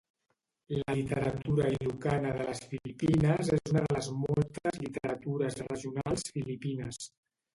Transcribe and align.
La 0.75 0.93
literatura 0.99 1.67
ilocana 1.73 2.31
de 2.37 2.47
les 2.47 2.61
Filipines 2.71 3.51
és 3.57 3.71
una 3.73 3.83
de 3.85 3.93
les 3.99 4.09
moltes 4.23 4.81
literatures 4.85 5.59
regionals 5.69 6.25
filipines. 6.39 7.05